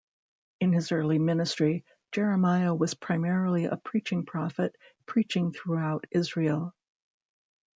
In 0.59 0.73
his 0.73 0.91
early 0.91 1.19
ministry, 1.19 1.85
Jeremiah 2.11 2.73
was 2.73 2.95
primarily 2.95 3.65
a 3.65 3.77
preaching 3.77 4.25
prophet, 4.25 4.75
preaching 5.05 5.51
throughout 5.53 6.05
Israel. 6.09 6.73